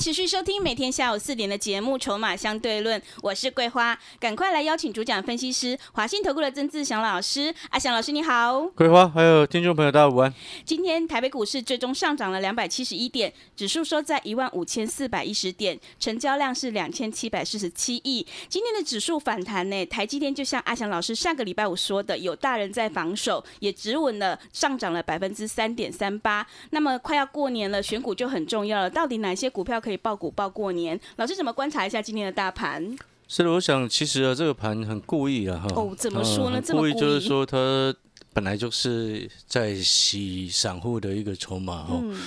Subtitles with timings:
[0.00, 7.54] 持续收听每天下午四点的节目《筹码相对论》，我是桂花，赶快来邀请主讲分析师华信投顾的曾志祥老师。
[7.68, 10.32] 阿祥老师你好，桂花还有听众朋友大家午安。
[10.64, 18.26] 今天台北股市最终上涨了两百七十一点，指数收在一万五千四百一十点，成交量是两千七百四十七亿。
[18.48, 26.46] 今天的指数反弹呢，台积电就像阿祥老师上个礼拜五说的，有大人在防守，也止稳了，上涨了百分之三点三八。
[26.70, 30.98] 那么快要过年了，选股就很重要了，到底哪些股票可以报股报过年？
[31.16, 32.96] 老师怎么观察一下今天的大盘？
[33.28, 35.68] 是的，我想其实啊，这个盘很故意啊，哈。
[35.76, 36.56] 哦，怎么说呢？
[36.56, 37.94] 呃这么故意就是说，它
[38.32, 42.00] 本来就是在洗散户的一个筹码哈。
[42.02, 42.20] 嗯，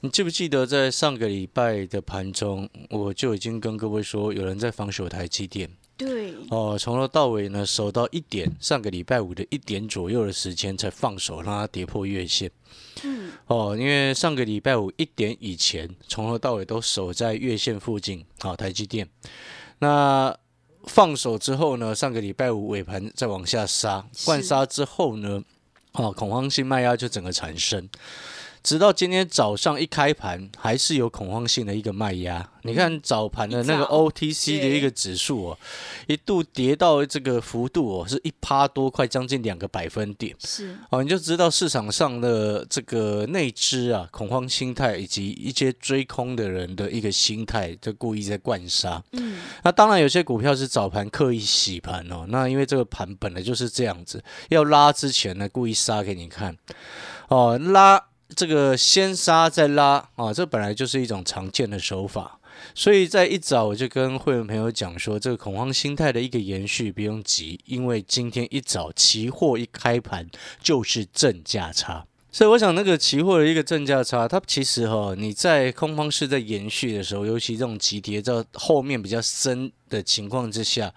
[0.00, 12.50] 你记不记得在上个礼拜的盘中，我就已经跟各位说，有人在防守台积电对，哦，从头到尾呢守到一点，上个礼拜五的一点左右的时间才放手，让它跌破月线。
[13.04, 19.08] 嗯，哦，因为上个礼拜五一点以前，从头到尾都守在月线附近，好、台积电。
[19.78, 20.36] 那
[20.86, 25.42] 放手之后呢，上个礼拜五尾盘再往下杀，是灌杀之后呢，
[25.92, 27.88] 哦，恐慌性卖压就整个产生。
[28.64, 32.48] 直到今天早上一开盘，还是有恐慌性的一个卖压。
[32.62, 35.58] 你看早盘的那个 OTC 的一个指数哦，
[36.06, 40.34] 一度跌到这个幅度哦，是一趴多，快将近两个百分点。
[40.42, 49.02] 是，哦，你就知道市场上的这个内资啊、恐慌心态以及一些追空的人的一个心态，就故意在灌杀。
[49.12, 52.24] 嗯，那当然，有些股票是早盘刻意洗盘哦。
[52.30, 56.56] 那因为这个盘本来就是这样子，要拉之前呢，故意杀给你看。
[57.28, 58.02] 哦，拉
[58.34, 62.38] 这个先杀再拉啊，这本来就是一种常见的手法。
[62.74, 70.28] 所以在一早我就跟会员朋友讲说，这个恐慌心态的一个延续不用急，因为今天一早期货一开盘
[70.62, 72.06] 就是正价差。
[72.30, 80.92] 所以我想，那个期货的一个正价差，它其实哈、你在空方是在延续的时候，尤其这种急跌到后面比较深的情况之下，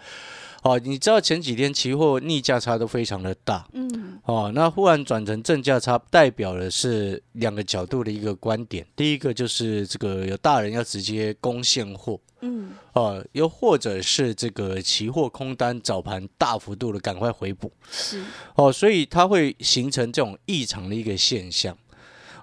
[0.64, 8.86] 哦，你知道前几天期货逆价差都非常的大，嗯，哦，那忽然转成正价差，代表的是两个角度的一个观点。
[8.94, 18.22] 第一个就是这个有大人要直接攻现货，嗯，哦，又或者是这个期货空单早盘大幅度的赶快回补，是，
[18.56, 21.78] 哦，所以它会形成这种异常的一个现象。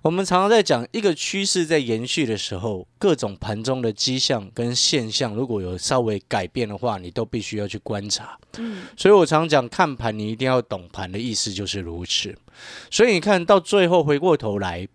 [0.04, 8.38] 我们常常在讲一个趋势在延续的时候，各种盘中的迹象跟现象，如果有稍微改变的话，你都必须要去观察。
[8.58, 12.36] 嗯，所以我常讲看盘，你一定要懂盘的意思就是如此。
[12.90, 14.86] 所以你看到最后回过头来，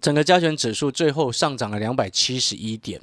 [0.00, 3.00] 整个加权指数最后上涨了两百七十一点。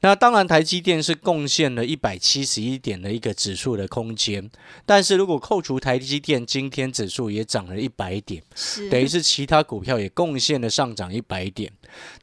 [0.00, 4.50] 那当然，台积电是贡献了一百七十一点的一个指数的空间。
[4.84, 8.42] 但是如果扣除台积电，今天指数也涨了一百点，
[8.90, 11.72] 等于是其他股票也贡献了上涨一百点。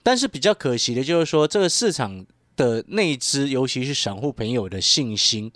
[0.04, 5.52] 但是比较可惜的就是说，这个市场的内资，尤其是散户朋友的信心。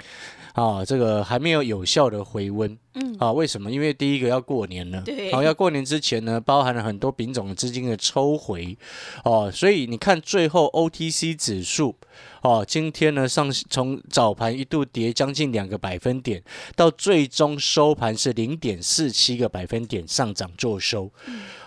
[0.54, 3.32] 啊，这个还没有有效的回温嗯，啊？
[3.32, 3.72] 为什么？
[3.72, 8.78] 因为第一个要过年了，对好、要过年之前呢，包含了很多品种的资金的抽回，
[9.24, 11.96] 哦，所以你看最后 OTC 指数，
[12.44, 16.44] 哦，今天呢上从早盘一度跌将近两个百分点，
[16.76, 21.10] 到最终收盘是零点四七个百分点上涨做收，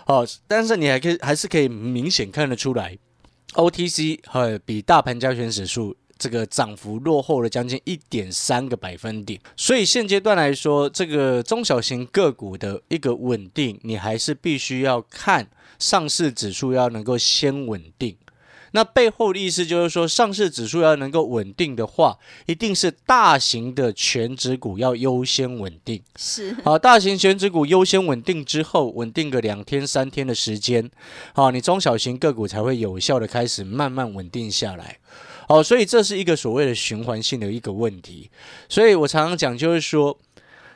[0.05, 2.97] 哦，但是你还可以还是可以明显看得出来
[3.55, 5.97] ，OTC 呃比大盘加权指数。
[6.17, 15.47] 这个涨幅落后了将近一点三个百分点，所以现阶段来说，这个中小型个股的一个稳定，你还是必须要看
[15.79, 18.17] 上市指数要能够先稳定。
[18.71, 22.17] 那背后的意思就是说，上市指数要能够稳定的话，
[22.47, 26.03] 一定是大型的全指股要优先稳定。
[26.17, 30.91] 是，好，大型全指股优先稳定之后，稳定个两天三天的时间，
[31.33, 34.99] 好，你中小型个股才会有效的开始慢慢稳定下来。
[35.47, 38.29] 好，所以这是一个所谓的循环性的一个问题。
[38.67, 40.17] 所以我常常讲，就是说，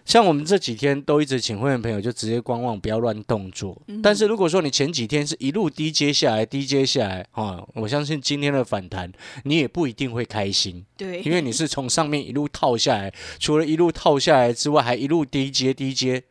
[0.06, 3.80] 像我们这几天都一直请会员朋友就直接观望，不要乱动作。
[4.02, 9.12] 但是如果说你前几天是一路低接下来，低接下来，啊，我相信今天的反弹，
[9.44, 10.86] 你也不一定会开心。
[10.96, 16.24] 对，因为你是从上面一路套下来，除了一路套下来之外，还一路低阶低阶，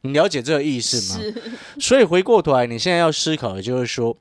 [0.00, 1.20] 你了解这个意思吗？
[1.80, 4.16] 所以回过头来，你现在要思考的就是说，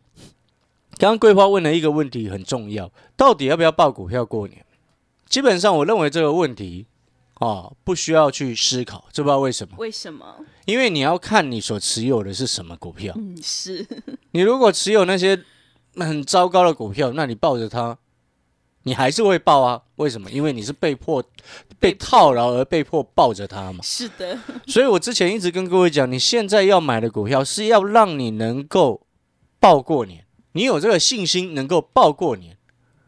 [0.97, 4.65] 刚刚桂花问了一个问题很重要，到底要不要报股票过年？
[5.27, 6.87] 基本上我认为这个问题
[7.35, 9.75] 啊，不需要去思考，知不知道为什么？
[9.77, 10.37] 为什么？
[10.65, 13.13] 因为你要看你所持有的是什么股票。
[13.15, 13.85] 嗯，是
[14.31, 15.39] 你如果持有那些
[15.95, 17.97] 很糟糕的股票，那你抱着它，
[18.83, 19.81] 你还是会抱啊？
[19.97, 20.31] 为什么？
[20.31, 21.23] 因为你是被迫
[21.79, 23.83] 被套牢而被迫抱着它嘛。
[23.83, 29.05] 是的，所以我之前一直跟各位讲，你现在要买的股票是要让你能够
[29.59, 30.23] 抱过年，
[30.57, 32.57] 你有这个信心能够抱过年，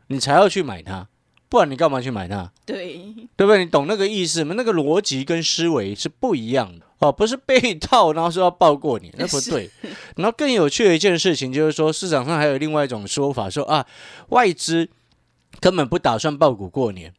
[0.05, 1.07] 你才要去买它，
[1.49, 2.51] 不然你干嘛去买它？
[2.63, 2.93] 对，
[3.35, 3.65] 对不对？
[3.65, 4.53] 你懂那个意思吗？
[4.55, 9.71] 那个逻辑跟思维是不一样的哦，不是被套然后说要抱过年， 那不对。
[10.15, 13.83] 然后更有趣的一件事情就是说，市场上还有另外一种说法，说啊，
[14.27, 14.87] 外资
[15.59, 17.11] 根本不打算报股过年，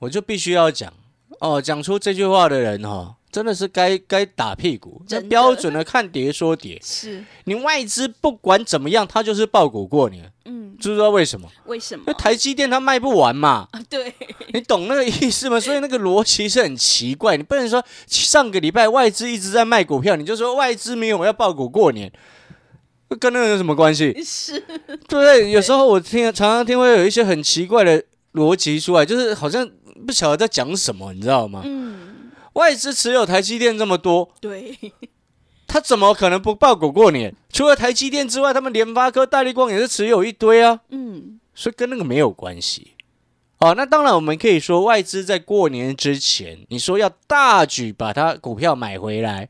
[0.00, 0.92] 我就必须要讲
[1.40, 6.78] 哦，讲出这句话的人哈、哦，真的是该该打屁股，这标准的看跌说跌。
[6.84, 11.48] 是，你外资不管怎么样，它就是爆股过年，嗯，知不知道为什么？
[11.64, 12.14] 为什么因为？
[12.18, 13.66] 台积电它卖不完嘛。
[13.72, 14.12] 啊，对，
[14.52, 15.58] 你懂那个意思吗？
[15.58, 22.12] 所以那个逻辑是很奇怪，你不能说上个礼拜外资一直在卖股票，你就说外资没有要爆股过年，
[23.18, 24.14] 跟那个有什么关系？
[24.22, 25.50] 是，对不对？
[25.50, 28.04] 有时候我听常常听会有一些很奇怪的
[28.34, 29.66] 逻辑出来，就是好像
[30.06, 31.62] 不晓得在讲什么，你知道吗？
[31.64, 32.11] 嗯，
[32.54, 34.78] 外资持有台积电这么多，对，
[35.66, 37.34] 他怎么可能不爆股过年？
[37.50, 40.80] 除了台积电之外，他们联发科、大力光也是持有一堆啊。
[40.90, 42.92] 嗯，所以跟那个没有关系。
[43.58, 49.48] 哦，那当然，我们可以说外资在过年之前，你说要大举把它股票买回来，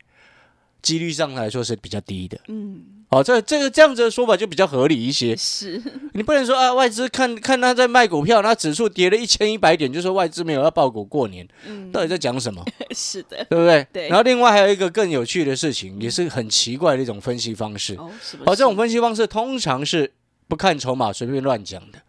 [0.81, 2.39] 几率上来说是比较低的。
[2.47, 5.35] 嗯，哦，这这个这样子的说法就比较合理一些。
[5.35, 5.81] 是，
[6.13, 12.65] 你不能说啊，外资看看他在卖股票，那指数跌了一千一百点，就说外资没有要爆股过年，嗯，到底在讲什么？
[12.91, 13.85] 是的，对不对？
[13.93, 17.95] 对然后另外还有一个更有趣的事情，也是很奇怪的一种分析方式。
[17.95, 20.11] 哦，这种分析方式通常是
[20.47, 21.99] 不看筹码随便乱讲的。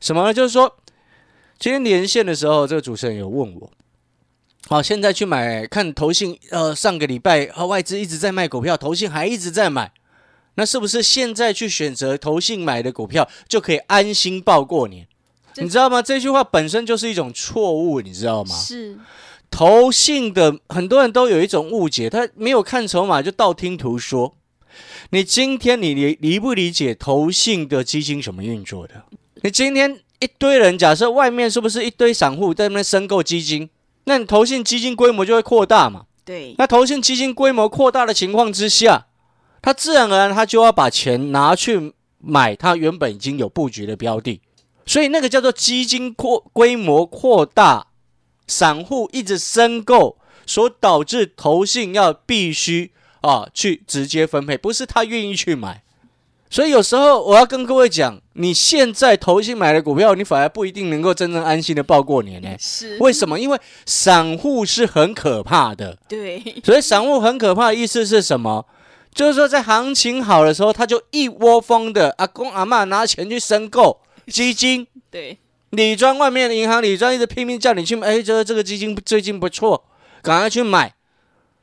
[0.00, 0.32] 什么呢？
[0.32, 0.74] 就是说，
[1.58, 3.70] 今天连线的时候，这个主持人有问我，
[4.68, 9.92] 好，现在去买看投信，呃，上个礼拜呃外资一直在卖股票，投信还一直在买，
[10.56, 15.06] 那是不是现在去选择投信买的股票就可以安心报过年？
[15.58, 16.02] 你知道吗？
[16.02, 18.54] 这句话本身就是一种错误，你知道吗？
[18.54, 18.98] 是，
[19.50, 24.34] 投信的很多人都有一种误解，他没有看筹码就道听途说。
[25.10, 29.04] 你今天你理理不理解投信的基金怎么运作的？
[29.42, 33.70] 你今天一堆人，假设外面是不是一堆散户在那边申购基金？
[34.04, 36.04] 那你投信基金规模就会扩大嘛？
[36.24, 39.06] 对，那投信基金规模扩大的情况之下，
[39.66, 44.40] 它自然而然他就要把钱拿去买他原本已经有布局的标的，
[44.86, 47.88] 所以那个叫做基金扩规模扩大，
[48.46, 52.92] 散户一直申购，所导致投信要必须
[53.22, 55.82] 啊去直接分配，不是他愿意去买。
[56.48, 63.40] 所以有时候我要跟各位讲，你现在投信买的股票，你反而不一定能够真正安心的报过年呢、是，为什么？
[63.40, 65.98] 因为散户是很可怕的。
[66.08, 68.64] 对，所以散户很可怕的意思是什么？
[69.16, 73.98] 就是说在行情好的时候，他就一窝蜂的阿公阿嬷拿钱去申购
[74.28, 75.38] 基金，对，
[75.70, 79.82] 理专外面的银行理专一直拼命叫你去买，哎，觉得这个基金最近不错，
[80.20, 80.92] 赶快去买，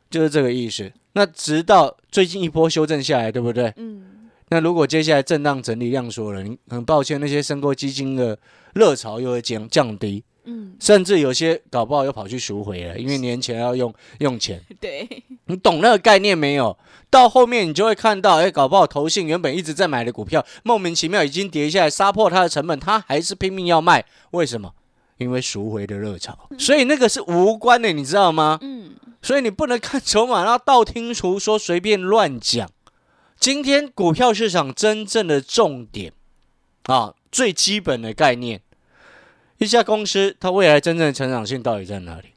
[0.10, 0.92] 就是这个意思。
[1.14, 3.72] 那直到最近一波修正下来，对不对？
[3.78, 8.36] 嗯，那如果接下来震荡整理量缩了，你很抱歉，那些申购基金的
[8.74, 14.62] 热潮又会降降低，嗯，甚至有些搞不好又跑去赎回了，因为年前要用 用钱。
[14.80, 15.08] 对，
[15.46, 16.78] 你懂那个概念没有？
[17.10, 24.74] 到后面你就会看到，哎，搞不好投信原本一直在买的股票，莫名其妙已经跌下来，杀破它的成本，它还是拼命要卖，为什么？
[25.18, 28.58] 因为赎回的热潮，所以那个是无关的，你知道吗？
[28.62, 32.70] 嗯，所以你不能看筹码，然后道听途说，随便乱讲。
[33.40, 36.12] 今天股票市场真正的重点
[36.86, 38.62] 啊，最基本的概念，
[39.64, 42.34] 一家公司它未来真正的成长性到底在哪里？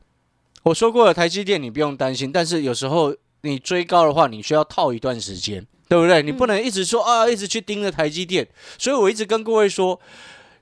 [0.62, 6.22] 我说过了，台积电你不用担心，但是有时候你追高的话，你需要套一段时间，对不对？
[6.22, 8.46] 你不能一直说啊，一直去盯着台积电。
[8.78, 10.00] 所以我一直跟各位说，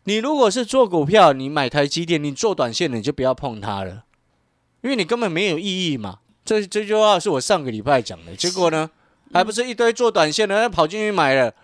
[0.04, 4.04] 你如果是做股票，你买台积电，你做短线的，你就不要碰它了，
[4.82, 6.18] 因为你根本没有意义嘛。
[6.44, 8.90] 这这句话是我上个礼拜讲的，结果呢，
[9.32, 11.54] 还不是一堆做短线的，那跑进去买了，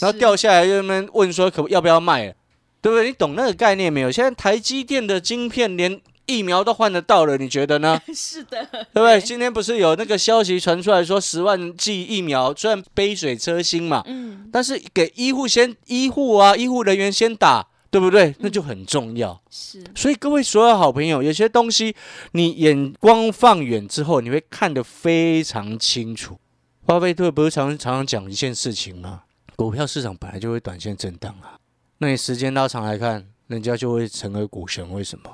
[0.00, 2.34] 然后掉下来，就那边问说可要不要卖了，
[2.82, 3.06] 对不对？
[3.06, 4.10] 你懂那个概念没有？
[4.10, 8.00] 现在台积电的晶片连疫苗都换得到了，你觉得呢？
[8.14, 9.20] 是的，对不对？
[9.20, 18.34] 今天不是有那个消息传出来说十万剂疫苗，虽然杯水车薪嘛，嗯，但是给医护先医护啊，医护人员先打，对不对？
[18.40, 19.40] 那就很重要。
[19.50, 21.94] 是，所以各位所有好朋友，有些东西
[22.32, 26.38] 你眼光放远之后，你会看得非常清楚。
[26.84, 29.22] 巴菲特不是常常常讲一件事情吗？
[29.54, 31.58] 股票市场本来就会短线震荡啊。
[32.02, 34.92] 那你时间拉长来看，人家就会成为股神。
[34.92, 35.32] 为什么？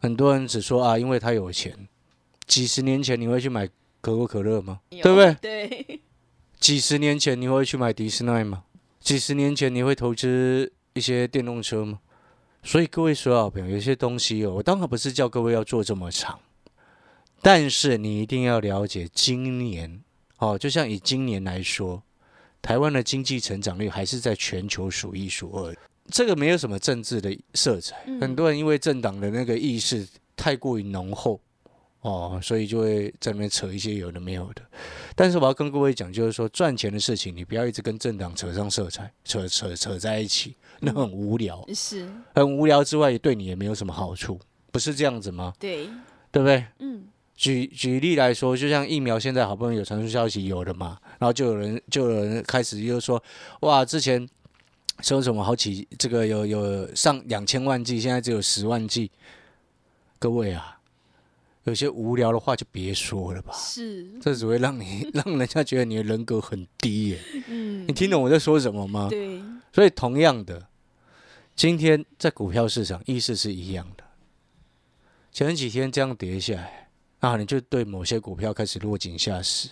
[0.00, 1.86] 很多人只说啊，因为他有钱。
[2.48, 3.68] 几十年前你会去买
[4.00, 4.80] 可口可乐吗？
[4.90, 5.34] 对不对？
[5.40, 6.00] 对，
[6.58, 8.64] 几十年前你会去买迪士尼吗？
[8.98, 12.00] 几十年前你会投资一些电动车吗？
[12.64, 16.40] 所以各位所有好朋友，有些东西哦，我当然不是叫各位要做这么长，
[17.40, 20.02] 但是你一定要了解，今年
[20.38, 22.02] 哦，就像以今年来说，
[22.64, 25.76] 台湾的经济成长率还是在全球数一数二。
[26.08, 31.38] 这个没有什么政治的色彩，很多人因为政党的那个意识太过于浓厚
[32.00, 34.62] 哦，所以就会在那边扯一些有的没有的。
[35.14, 41.62] 但是我要跟各位讲，就是说赚钱的事情，你不要一直跟政党扯上色彩，扯扯扯在一起，那很无聊。
[41.74, 44.40] 是，很无聊之外，对你也没有什么好处，
[44.72, 45.52] 不是这样子吗？
[45.58, 45.86] 对，
[46.32, 46.64] 对不对？
[46.78, 47.04] 嗯，
[47.36, 53.22] 举举例来说，就像疫苗现在好不容易有传出消息有了嘛，然后就有人就有人开始又说，
[53.60, 54.28] 哇，之前
[55.00, 59.10] 说什么好几这个有有上两千万剂，现在只有十万剂。
[60.20, 60.78] 各位啊，
[61.64, 67.18] 有些无聊的话就别说了吧，是，这只会让你让人家觉得你的人格很低耶。
[67.48, 69.08] 嗯你，听懂我在说什么吗？
[69.10, 70.68] 对，所以同样的，
[71.56, 74.04] 今天在股票市场意思是一样的。
[75.30, 76.83] 前几天这样跌下来，
[77.30, 79.68] 啊，你就对某些股票开始落井下石，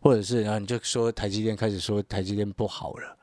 [0.00, 3.16] 或者是然后，你就说台积电开始说台积电不好了，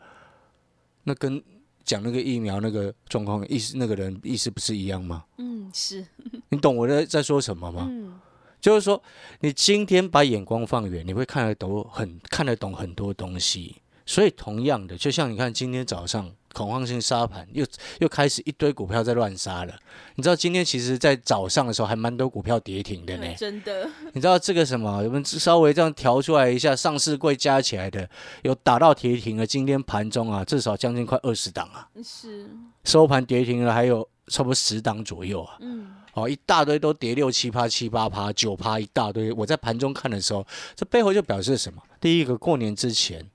[1.03, 1.41] 那跟
[1.83, 5.25] 讲那个疫苗那个状况意思，那个人意思不是一样吗？
[5.37, 6.05] 嗯，是，
[6.49, 7.87] 你懂我在在说什么吗？
[7.89, 8.19] 嗯，
[8.59, 9.01] 就是说，
[9.39, 13.77] 你今天把眼光放远，你会看得懂很看得懂很多东西。
[14.05, 17.65] 所以同样的，就像你看今天早上恐慌性杀盘，又
[17.99, 19.73] 又开始一堆股票在乱杀了。
[20.15, 23.25] 你知道今天其实，在早上的时候还蛮多股票跌停的呢。
[23.37, 24.97] 真的，你知道这个什么？
[25.03, 28.07] 我们稍微这样调出来一下，上市柜加起来的
[28.43, 29.45] 有打到跌停了。
[29.45, 32.49] 今天盘中啊，至少将近快二十档啊，是，
[32.83, 35.57] 收盘跌停了还有差不多十档左右啊。
[35.61, 39.31] 嗯，哦，一大堆都跌六七趴、七八趴、九趴，一大堆。
[39.33, 41.81] 我在盘中看的时候，这背后就表示什么？
[41.99, 43.25] 第一个，过年之前，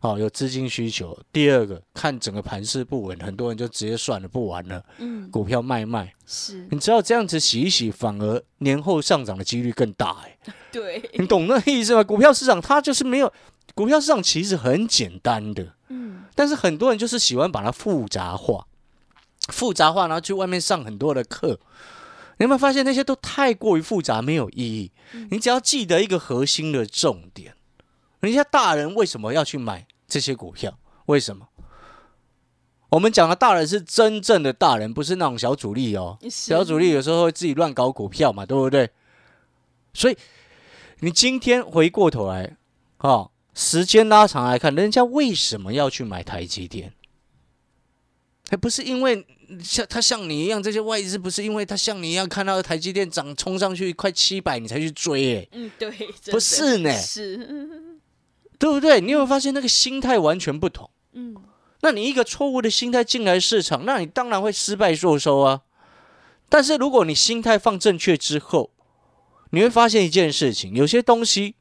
[0.00, 6.12] 哦，有资金需求；第二个，看整个盘势不稳，很多人就直接算了，不玩了，嗯，股票卖卖。
[6.26, 10.38] 是，你知道这样子洗一洗，反而年后上涨的几率更大哎、
[10.70, 12.04] 对，你懂那意思吗？
[12.04, 13.32] 股票市场它就是没有，
[13.74, 18.66] 股票市场其实很简单的，嗯，但是很多人就是喜欢把它复杂化，
[19.48, 21.58] 复杂化，然后去外面上很多的课。
[22.38, 24.92] 你有没有发现那些都太过于复杂，没有意义？
[25.30, 27.54] 你只要记得一个核心的重点：
[28.20, 30.78] 人家大人为什么要去买这些股票？
[31.06, 31.48] 为什么？
[32.88, 36.18] 我们讲的大人是真正的大人，不是那种小主力哦。
[36.30, 38.88] 小主力有时候会自己乱搞股票嘛，对不对？
[39.92, 40.16] 所以
[41.00, 42.56] 你今天回过头来，
[42.98, 46.92] 哦，时间拉长来看，人家为什么要去买台积电？
[48.48, 49.26] 还不是因为
[49.60, 55.90] 像他像你一样，这些外资不是因为他像你一样看到台积电涨冲上去快七百，你才去追、欸，嗯，对，
[56.30, 57.95] 不是呢是，
[58.58, 59.00] 对不对？
[59.00, 60.90] 你有没有发现那个心态完全不同？
[61.12, 61.34] 嗯，
[61.80, 65.62] 那你一个错误的心态进来市场，那你当然会失败收收啊。
[66.48, 68.70] 但是如果你心态放正确之后，
[69.50, 71.56] 你会发现一件事情：有些东西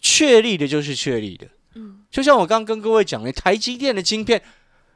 [0.00, 1.48] 确立的就是确立的。
[1.74, 4.42] 嗯，就像我刚刚跟各位讲的，台积电的晶片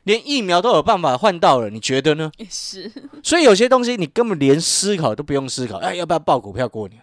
[0.05, 2.31] 连疫苗都有办法换到了，你觉得呢？
[2.39, 2.91] 也是，
[3.23, 7.03] 所以有些东西你根本连思考都不用思考，哎，要不要报股票过年？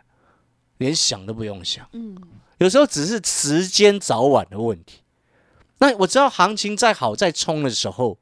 [0.78, 1.88] 连想都不用想。
[1.94, 2.18] 嗯，
[2.58, 5.00] 有时候只是时间早晚的问题。
[5.80, 8.18] 那我知道行情再好再冲的时候，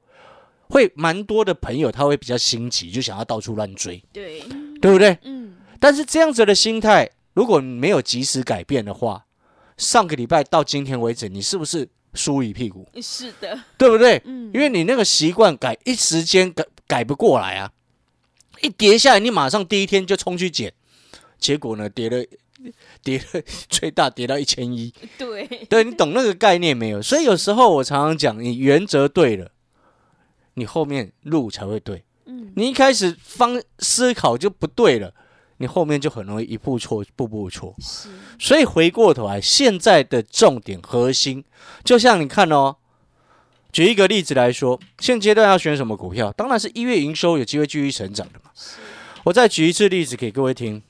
[0.69, 4.41] 会蛮多的朋友他会比较心急，就想要到处乱追，对，
[4.81, 5.17] 对不对？
[5.23, 9.25] 嗯，但是这样子的心态，如果你没有及时改变的话，
[9.77, 12.89] 上个礼拜到今天为止，你是不是输一屁股？
[13.01, 14.19] 是的，对不对？
[14.25, 17.71] 嗯，因为你那个习惯改一时间改改不过来啊，
[18.61, 20.73] 一跌下来，你马上第一天就冲去捡，
[21.37, 22.25] 结果呢，跌了
[23.03, 27.01] 跌了 最大跌到一千一，对，对你懂那个概念没有？
[27.01, 29.51] 所以有时候我常常讲，你原则对了，
[30.55, 32.03] 你后面路才会对。
[32.25, 35.13] 嗯，你一开始方思考就不对了，
[35.57, 37.75] 你后面就很容易一步错，步步错。
[37.79, 41.43] 是，所以回过头来，现在的重点核心，
[41.83, 42.77] 就像你看哦，
[43.71, 46.31] 举一个例子来说，现阶段要选什么股票？
[46.31, 48.51] 当然是一月营收有机会继续成长的嘛。
[49.25, 50.81] 我再举一次例子给各位听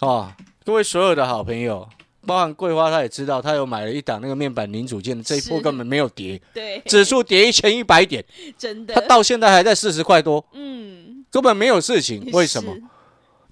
[0.00, 1.86] 啊，各位所有的好朋友，
[2.26, 8.24] 包含桂花，他也知道，他有买了一档那个面板零组件的，这一波根本没有跌，对，指数跌一千一百点，
[8.56, 12.30] 真的他，到现在还在四十块多，嗯，根本没有事情。
[12.32, 12.74] 为什么？？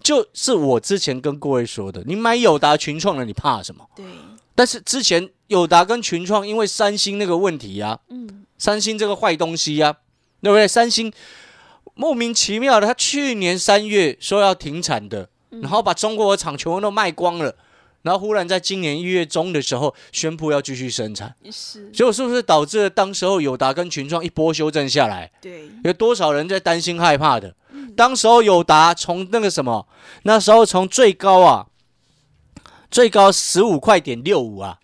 [0.03, 3.87] 就是我之前跟各位说的，你买友达、群创的，你怕什么？
[3.95, 4.07] 对，
[4.55, 9.95] 但是之前友达跟群创因为三星那个问题呀、嗯，三星这个坏东西呀、
[10.41, 10.67] 对不对？
[10.67, 11.13] 三星
[11.95, 15.29] 莫名其妙的，他去年三月说要停产的，
[15.61, 17.55] 然后把中国的厂全部都卖光了，
[18.03, 25.31] 然后忽然在今年一月中的时候宣布要继续生产，是，结果是不是导致了当时候友达跟群创一波修正下来？
[25.41, 27.55] 对，有多少人在担心害怕的？
[27.95, 29.87] 当时候友达从那个什么，
[30.23, 31.67] 那时候从最高啊，
[32.91, 34.79] 最高十五块点六五啊，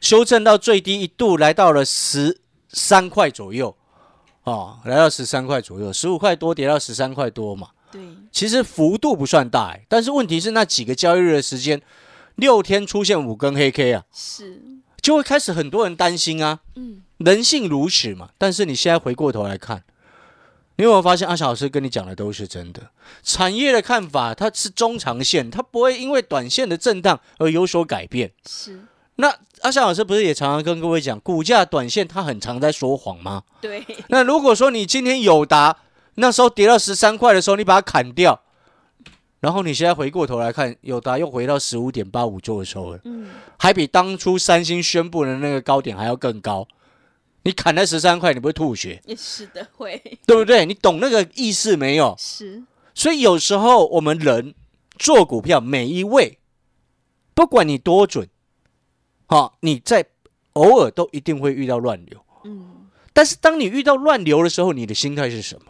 [0.00, 2.40] 修正到最低一度来到了十
[2.70, 3.76] 三块左右，
[4.44, 7.68] 哦，来到十三块左右，十五块多跌到十三块多嘛。
[7.90, 11.80] 对，其实幅度不算大、欸，但是问题是那几个交易日的时间，
[12.36, 14.62] 六天出现五根黑 K 啊，是，
[15.00, 16.60] 就会开始很多人担心啊。
[16.76, 18.30] 嗯，人性如此嘛。
[18.38, 19.82] 但是你现在回过头来看，
[20.76, 22.90] 你有没有发现阿翔老师跟你讲的都是真的？
[23.22, 28.30] 产业的看法它是中长线，它不会因为短线的震荡而有所改变。
[28.48, 28.80] 是，
[29.16, 33.42] 那阿翔老师不是也常常跟各位讲，股价短线它很常在说谎吗？
[33.60, 35.76] 对，那如果说你今天友达
[36.20, 38.40] 那时候跌到十三块的时候，你把它砍掉，
[39.40, 46.68] 然后你现在回过头来看，友达又回到十五点八五做收了，嗯，还比当初三星宣布的那个高点还要更高。
[47.42, 50.66] 你砍在十三块，你不会吐血，也是的，会，对不对？
[50.66, 52.14] 你懂那个意思没有？
[52.18, 52.62] 是，
[52.94, 54.54] 所以有时候我们人
[54.98, 56.38] 做股票，每一位，
[57.32, 58.28] 不管你多准，
[59.24, 60.04] 好、你在
[60.52, 62.22] 偶尔都一定会遇到乱流。
[62.44, 65.69] 嗯，但是当你遇到乱流的时候，你的心态是什么？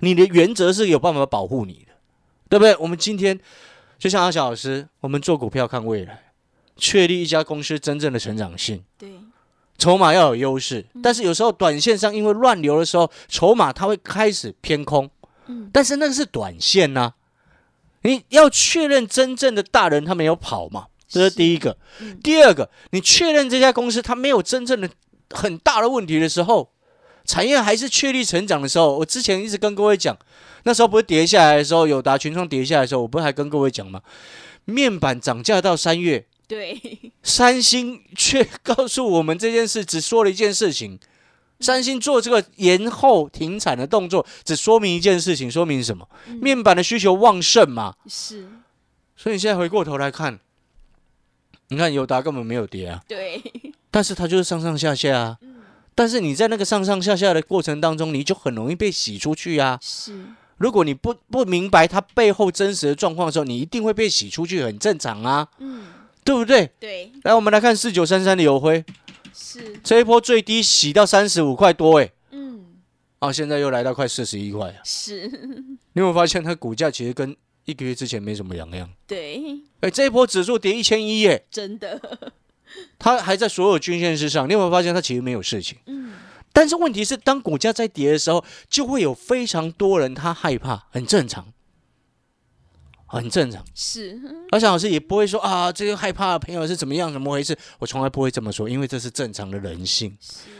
[0.00, 1.92] 你的原则是有办法保护你的，
[2.48, 2.76] 对不对？
[2.76, 3.38] 我们今天
[3.98, 6.32] 就像阿小老师，我们做股票看未来，
[6.76, 9.10] 确立一家公司真正的成长性，对，
[9.78, 10.84] 筹码要有优势。
[11.02, 15.10] 但是有时候短线上因为乱流的时候，筹码它会开始偏空，
[15.46, 17.14] 嗯，但是那个是短线呐、
[18.02, 21.76] 你要确认真正的大人他没有跑嘛，这是第一个。
[22.00, 24.88] 嗯第二个，你确认这家公司它没有真正的
[25.30, 26.70] 很大的问题的时候，
[27.26, 30.16] 产业还是确立成长的时候，我之前一直跟各位讲，
[30.62, 34.00] 那时候不是跌下来的时候，友达群创跌下来的时候，我不是还跟各位讲吗？
[34.64, 40.98] 面板涨价到三月，对，三星却告诉我们这件事，只说了一件事情。
[41.58, 46.06] 三星做这个延后停产的动作，只说明一件事情，说明什么？
[46.42, 47.94] 面板的需求旺盛嘛。
[48.06, 48.46] 是，
[49.16, 50.38] 所以你现在回过头来看，
[51.68, 53.42] 你看友达根本没有跌啊，对，
[53.90, 55.38] 但是它就是上上下下啊。
[55.96, 59.78] 但是你在那个上上下下的过程当中，你就很容易被洗出去啊。
[59.82, 60.14] 是，
[60.58, 65.86] 如果你不不明白它背后真实的状况的时候，你一定会被洗出去，很正常啊，嗯，
[66.22, 66.70] 对不对？
[66.78, 68.84] 对，来，我们来看四九三三的油灰，
[69.34, 72.64] 是，这一波最低洗到三十五块多，哎，嗯，
[73.20, 74.76] 啊，现在又来到快四十一块啊。
[74.84, 75.26] 是，
[75.94, 78.90] 你有没有发现它股价其实跟一个月之前没什么两样？
[79.06, 79.42] 对，
[79.80, 82.00] 哎，这一波指数跌一千一，哎，真的，
[82.98, 84.48] 它还在所有均线之上。
[84.48, 85.78] 你有没有发现它其实没有事情？
[85.86, 86.12] 嗯，
[86.52, 91.46] 但是问题是，当股价在跌的时候，就会有非常多人他害怕，很正常，
[93.06, 93.64] 很正常。
[93.74, 97.56] 是，而且老师也不会说啊，这个害怕的朋友是怎么样，怎么回事？
[97.78, 100.50] 我从来不会这么说，因为这是正常的人性，是，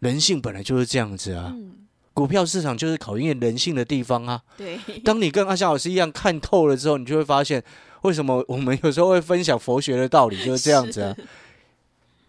[0.00, 1.52] 人性本来就是这样子啊。
[1.54, 1.72] 嗯，
[2.14, 4.42] 股票市场就是考验人性的地方啊。
[4.56, 7.62] 对， 当你跟阿夏老师一样看透了之后，你就会发现，
[8.02, 11.14] 为什么我们有时候会分享佛学的道理，就是这样子啊。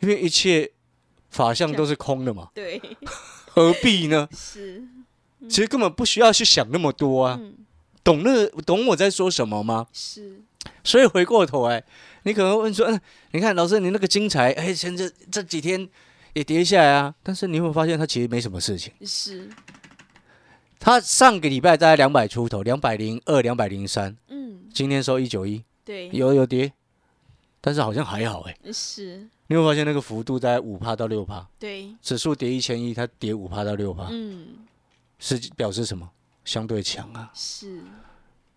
[0.04, 0.72] 因为一切
[1.30, 2.82] 法相都是空的嘛，对，
[3.50, 4.28] 何必呢？
[4.36, 4.84] 是，
[5.50, 7.40] 其实根本不需要去想那么多啊。
[7.42, 7.54] 嗯，
[8.04, 9.88] 懂那懂我在说什么吗？
[9.94, 10.42] 是，
[10.84, 11.84] 所以回过头来，
[12.24, 13.00] 你可能会问说，嗯，
[13.32, 15.88] 你看老师，你那个精彩，哎，前这这几天
[16.34, 18.92] 也跌下来啊，但是你有没有发现它其实没什么事情？
[19.06, 19.50] 是，
[20.80, 26.74] 它上个礼拜大概两百出头，两百零二、两百零三，嗯，今天收一九一，对，有有跌，
[27.66, 28.58] 但是好像还好哎。
[28.74, 34.48] 是，你有没有发现那个幅度在五帕到六帕，对，指数跌一千一，它跌五帕到六帕，嗯，
[35.18, 36.10] 是表示什么？
[36.44, 37.82] 相对强啊，是，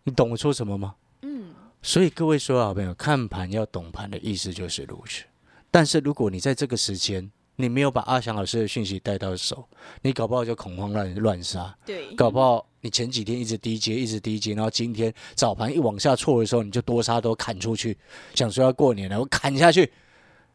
[0.03, 0.97] 你懂我说什么吗？
[1.23, 5.23] 嗯，所以各位所有好朋友，看盘要懂盘的意思就是如此。
[5.71, 9.69] 但是如果你在这个时间，你没有把阿翔老师的讯息带到手，
[10.03, 17.99] 你搞不好就恐慌乱乱杀，对，搞不好你前几天一直低接，一直低接，然后今天早盘一往下挫的时候，你就多杀多砍出去，
[18.33, 19.93] 想说要过年了，我砍下去，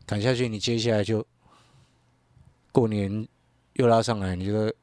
[0.07, 1.25] 砍下去，你接下来就
[2.71, 3.27] 过年
[3.73, 4.73] 又拉上来，你就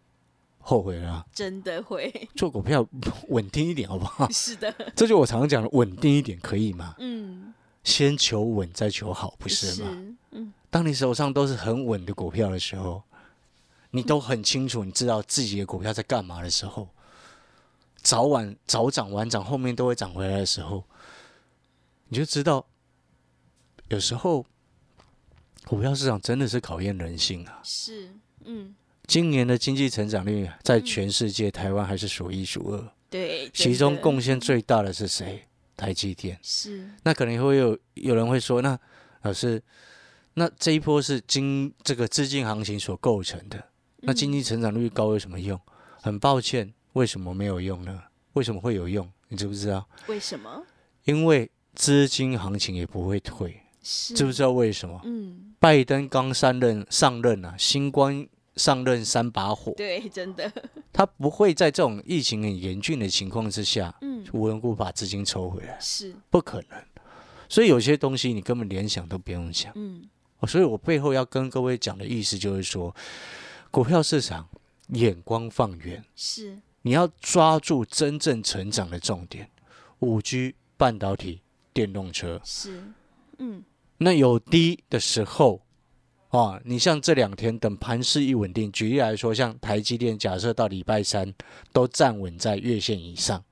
[0.58, 1.26] 后悔了啊。
[1.32, 2.87] 真的会，做股票
[3.28, 4.28] 稳定一点好不好？
[4.30, 6.94] 是的，这就我常常讲的，稳定一点可以吗？
[6.98, 9.88] 嗯，先求稳再求好，不是吗？
[10.32, 13.02] 嗯，当你手上都是很稳的股票的时候，
[13.92, 16.87] 你都很清楚，你知道自己的股票在干嘛的时候，
[18.09, 20.83] 早晚早涨晚涨，后面都会涨回来的时候，
[22.09, 22.66] 你就知道，
[23.88, 24.47] 有时候
[25.66, 27.61] 股票市场真的是考验人性啊。
[27.62, 28.14] 是，
[28.47, 28.75] 嗯，
[29.07, 32.92] 今年的经济成长率在全世界，台湾还是数一数二。
[33.11, 35.47] 对，其中贡献最大的是谁？
[35.77, 36.38] 台积电。
[36.42, 38.81] 是那可能会有有人会说，那
[39.21, 39.62] 老师，
[40.33, 43.62] 那这一波是经这个资金行情所构成的，
[43.99, 45.61] 那经济成长率高有什么用？
[46.01, 48.03] 很抱歉，为什么没有用呢？
[48.35, 49.11] 为什么会有用？
[49.29, 49.87] 你知不知道？
[50.07, 50.64] 为什么？
[51.05, 55.01] 因为资金行情也不会退，知不知道为什么？
[55.05, 60.51] 嗯，拜登刚上任上任啊，新官上任三把火，对，真的，
[60.92, 66.83] 他不会在这种疫情很严峻的情况之下，嗯，无缘无故把资金抽回来，是，不可能。
[67.48, 69.72] 所以有些东西你根本连想都不用想。
[69.74, 70.05] 嗯，
[70.40, 72.94] 哦所以我背后要跟各位讲的意思就是说，
[73.70, 74.46] 股票市场
[74.88, 79.50] 眼光放远，是，你要抓住真正成长的重点，
[79.98, 81.40] 五 G、半导体、
[81.72, 82.40] 电动车。
[82.44, 82.82] 是，
[83.38, 83.62] 嗯，
[83.98, 85.62] 那有低的时候，
[86.28, 91.34] 啊，你像这两天等盘势一稳定，举例来说，像台积电，假设到礼拜三
[91.72, 93.42] 都站稳在月线以上，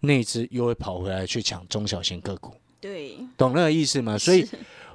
[0.00, 4.18] 那只又会跑回来去抢中小型个股，对，懂那个意思吗？
[4.18, 4.46] 所以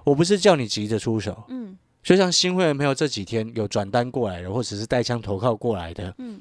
[0.03, 6.39] 我不是叫你急着出手，嗯，就像新会员朋友这几天有转单过来的，或者是带枪投靠过来的，嗯，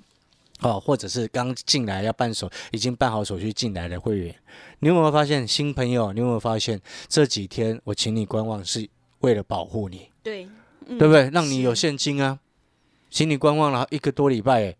[0.61, 4.35] 哦，或者是刚进来要办手，已经办好手续进来的会员，
[4.81, 6.13] 你有没有发现新朋友？
[6.13, 8.89] 你有没有发现这几天我请你观望是
[9.21, 10.49] 为了保护你，对，
[10.87, 11.31] 嗯对不对？
[11.31, 12.39] 让你有现金啊，
[13.11, 14.77] 请你观望了一个多礼拜，哎，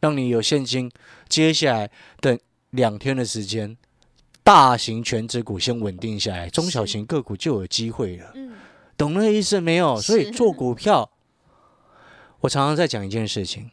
[0.00, 0.90] 让你有现金，
[1.28, 2.38] 接下来等
[2.70, 3.76] 两天的时间。
[4.42, 8.32] 大型全指股先稳定下来，中小型个股就有机会了。
[8.34, 8.54] 嗯，
[8.96, 10.00] 懂那个意思没有？
[10.00, 11.08] 所以做股 票，
[12.40, 13.70] 我常常在讲一件事情：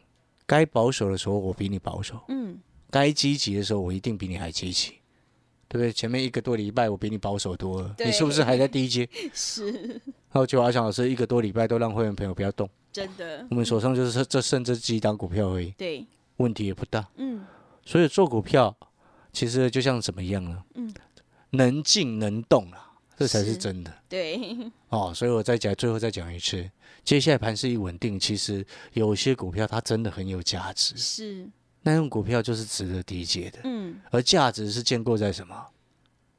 [0.48, 2.58] 该保守的时候我比你保守，嗯，
[2.90, 4.92] 该积极的时候我一定比你还积极，
[5.68, 5.92] 对不对？
[5.92, 9.06] 前面一个多礼拜我比你保守多了，你是不是还在低阶？
[9.34, 9.70] 是。
[9.70, 13.46] 然后就阿强老师一个多礼拜都让会员朋友不要动，真的。
[13.50, 16.06] 我，们手上就是这剩这几档股票而已，对，
[16.38, 17.06] 问题也不大。
[17.16, 17.44] 嗯，
[17.84, 18.74] 所以做股票
[19.30, 20.64] 其实就像怎么样呢？
[20.76, 20.90] 嗯，
[21.50, 22.87] 能静能动啊，
[23.18, 23.92] 这才是是真的。
[24.08, 24.38] 对，
[24.90, 26.70] 哦，所以我再讲，最后再讲一次，
[27.04, 31.48] 接下来盘势一稳定，其实有些股票它真的很有价值，是，
[31.82, 35.66] 那种股票就是值得低接的，嗯，而价值是建构在什么？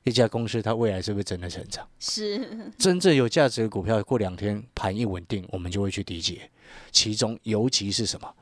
[0.05, 1.87] 一家公司它未来是不是真的成长？
[1.99, 2.47] 是，
[2.79, 6.49] 真正有价值的股票，过两天盘一稳定，我们就会去低接。
[6.91, 8.33] 其中尤其是什么？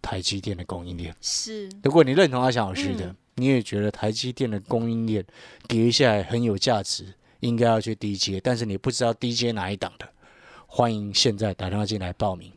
[0.00, 1.12] 台积电的供应链。
[1.20, 5.24] 是，如果你认同阿翔老师的，嗯你也觉得台积电的供应链
[5.68, 10.08] 跌下来很有价值，应该要去低接，但是你不知道低接哪一档的，
[10.66, 12.52] 欢迎现在打电话进来报名。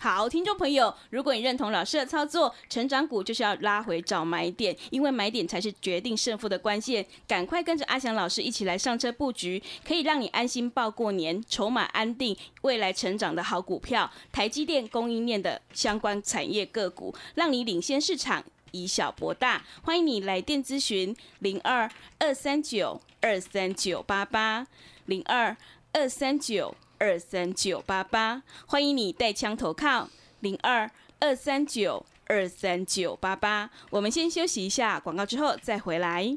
[0.00, 7.06] 好，听众朋友，如果你认同老师的操作，成长股就是要拉回找买点，因为买点才是决定胜负的关键。
[7.28, 18.44] 赶快跟着阿翔老师一起来上车布局，可以让你安心报过年，筹码安定，未来成长的好股票，台积电供应链的相关产业个股，让你领先市场。
[18.72, 24.66] 以小博大，欢迎你来电咨询零二二三九二三九八八
[25.06, 25.56] 零二
[25.92, 33.70] 二三九二三九八八，欢迎你带枪投靠零二二三九二三九八八。
[33.90, 36.36] 我们先休息一下广告，之后再回来。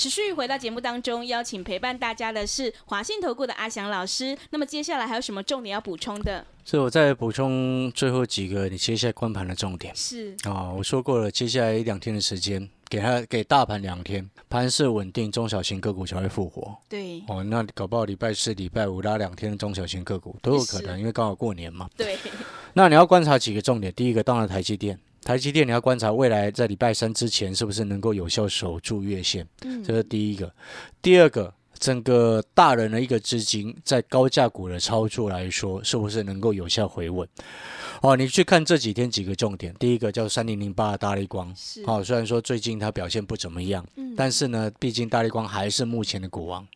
[0.00, 4.34] 持续回到节目当中，邀请陪伴大家的是华信投顾的阿翔老师。
[4.48, 6.42] 那么接下来还有什么重点要补充的？
[6.64, 16.74] 所以我再补充最后几个你接下来观盘的重点是哦，我说过了，接下来一两天的时间，给他给大盘两天，盘势稳定，中小型个股才会复活。
[16.88, 21.86] 对哦，那搞不好礼拜四、礼拜五拉两天的中小型个股都有可能，因为刚好过年嘛。
[21.94, 22.16] 对，
[22.72, 30.52] 那你要观察几个重点，第一个当然台积电，台积电你要观察未来在礼拜三之前是不是能够有效守住月线，嗯这是第一个。
[31.02, 37.28] 第二个，整个大人的一个资金在高价股的操作来说，是不是能够有效回稳？
[38.02, 46.66] 哦，你去看这几天几个重点，第一个叫三零零八的大力光，是哦，虽然说最近它表现不怎么样，嗯但是呢，毕竟大力光还是目前的股王。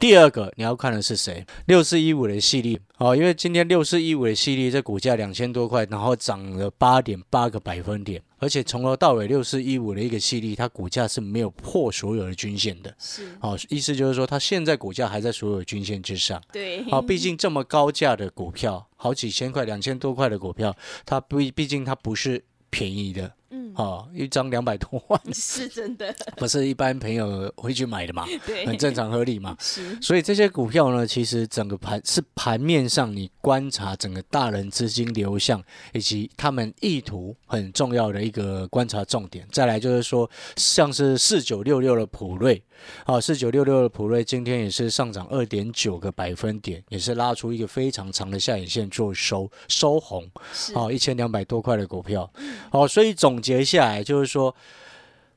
[0.00, 1.44] 第二个你要看的是谁？
[1.66, 12.92] 六四一五的系列哦，因为今天六四一五的系列这股价两千多块，然后涨了八点八个百分点，而且从头到尾六四一五的一个系列，它股价是没有破所有的均线的。
[12.98, 16.42] 是，哦，意思就是说它现在股价还在所有均线之上。
[16.52, 20.72] 对，好，毕竟这么高价的股票，好几千块、两千多块的股票，
[21.04, 23.34] 它毕毕竟它不是便宜的。
[23.76, 29.56] 嗯，哦，一张两百多万， 是真的， 不是一般朋友会去买的嘛， 对，很正常合理嘛。
[29.60, 39.46] 是，所以这些股票呢，其实整个盘是盘面上你观察整个大人资金流向以及他们意图很重要的一个观察重点。
[39.50, 42.62] 再来就是说，像是四九六六的普瑞，
[43.04, 52.30] 啊，四九六六的普瑞今天也是上涨二点九个百分点，也是拉出一个非常长的下影线做收收红，是，哦，一千两百多块的股票，
[52.70, 54.54] 哦，所以总结下来就是说，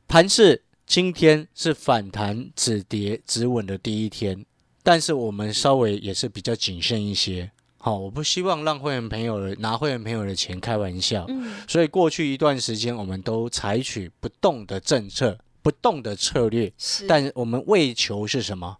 [0.07, 4.45] 盘市今天是反弹止跌止稳的第一天，
[4.83, 7.51] 但是我们稍微也是比较谨慎一些。
[7.77, 18.75] 好、我不希望让会员朋友拿会员朋友的钱开玩笑，嗯，所以过去一段时间我们都采取不动的政策、不动的策略，是，但我们为求是什么？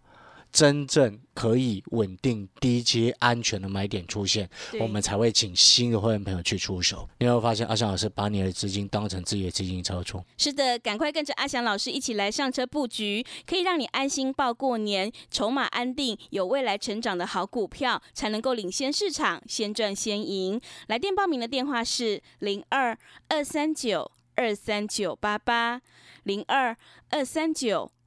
[0.56, 4.48] 真正可以稳定、低阶、安全的买点出现，
[4.80, 7.06] 我们才会请新的会员朋友去出手。
[7.18, 10.24] 你会发现，阿翔老师把你的资金当成自己的资金操作。
[10.38, 20.58] 是的，赶快跟着阿翔老师一起来上车布局，可以让你安心报过年，筹码安定，有未来成长的好股票，才能够领先市场，先赚先赢。
[20.86, 22.96] 来电报名的电话是零二
[23.28, 25.82] 二三九二三九八八
[26.22, 26.74] 零二
[27.10, 27.92] 二三九